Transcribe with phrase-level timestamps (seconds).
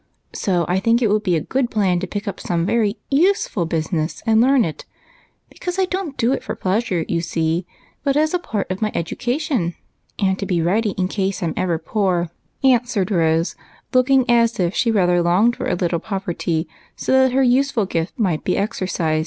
[0.33, 3.67] So, I think it would be a good plan to pick out some very useful
[3.67, 4.83] business and learn it,
[5.47, 7.67] because I don't do it for pleasure, you see,
[8.03, 9.75] but as a part of my education,
[10.17, 12.31] and to be ready in case I 'm ever poor,"
[12.63, 13.55] answered Rose,
[13.93, 18.17] looking as if she rather longed for a little poverty so that her useful gift
[18.17, 19.19] might be exercised.